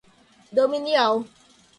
[0.55, 1.17] dominial